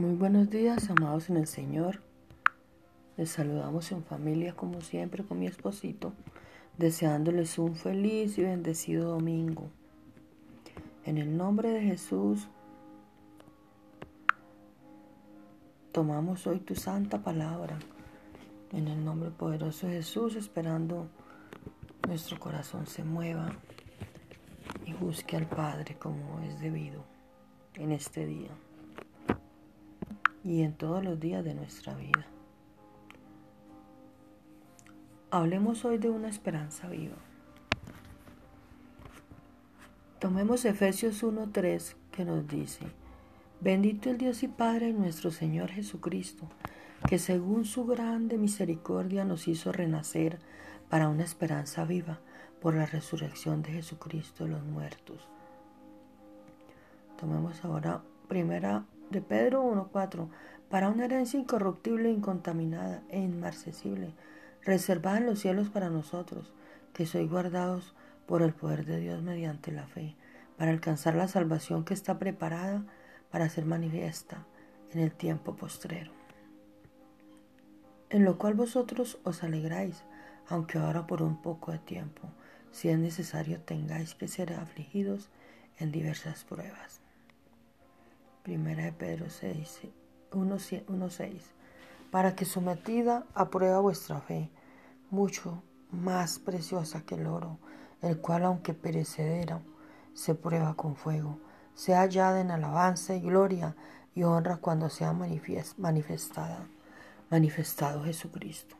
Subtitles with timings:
[0.00, 2.00] Muy buenos días, amados en el Señor.
[3.18, 6.14] Les saludamos en familia como siempre con mi esposito,
[6.78, 9.68] deseándoles un feliz y bendecido domingo.
[11.04, 12.48] En el nombre de Jesús,
[15.92, 17.78] tomamos hoy tu santa palabra.
[18.72, 21.08] En el nombre poderoso de Jesús, esperando
[22.08, 23.52] nuestro corazón se mueva
[24.86, 27.04] y busque al Padre como es debido
[27.74, 28.50] en este día
[30.44, 32.26] y en todos los días de nuestra vida.
[35.30, 37.16] Hablemos hoy de una esperanza viva.
[40.18, 42.86] Tomemos Efesios 1.3 que nos dice,
[43.60, 46.48] bendito el Dios y Padre nuestro Señor Jesucristo,
[47.08, 50.38] que según su grande misericordia nos hizo renacer
[50.88, 52.18] para una esperanza viva
[52.60, 55.26] por la resurrección de Jesucristo de los muertos.
[57.18, 60.28] Tomemos ahora primera de Pedro 1.4,
[60.68, 64.14] para una herencia incorruptible, incontaminada e inmarcesible,
[64.62, 66.52] reservada en los cielos para nosotros,
[66.92, 67.94] que sois guardados
[68.26, 70.16] por el poder de Dios mediante la fe,
[70.56, 72.84] para alcanzar la salvación que está preparada
[73.30, 74.46] para ser manifiesta
[74.92, 76.12] en el tiempo postrero.
[78.10, 80.04] En lo cual vosotros os alegráis,
[80.48, 82.28] aunque ahora por un poco de tiempo,
[82.70, 85.30] si es necesario, tengáis que ser afligidos
[85.78, 87.00] en diversas pruebas
[88.42, 89.82] Primera de Pedro 6,
[90.32, 91.32] 1.6.
[92.10, 94.48] Para que sometida a prueba vuestra fe,
[95.10, 97.58] mucho más preciosa que el oro,
[98.00, 99.60] el cual aunque perecedero,
[100.14, 101.38] se prueba con fuego,
[101.74, 103.76] sea hallada en alabanza y gloria
[104.14, 106.66] y honra cuando sea manifestada,
[107.30, 108.76] manifestado Jesucristo,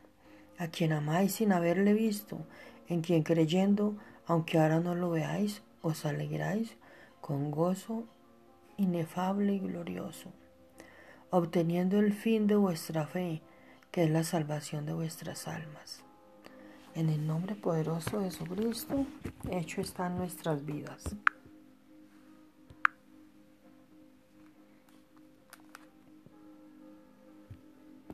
[0.57, 2.39] a quien amáis sin haberle visto,
[2.87, 6.75] en quien creyendo, aunque ahora no lo veáis, os alegráis
[7.21, 8.05] con gozo
[8.81, 10.33] inefable y glorioso,
[11.29, 13.41] obteniendo el fin de vuestra fe,
[13.91, 16.03] que es la salvación de vuestras almas.
[16.95, 19.05] En el nombre poderoso de Jesucristo,
[19.49, 21.15] hecho está en nuestras vidas.